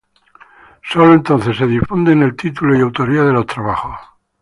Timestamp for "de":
3.23-3.33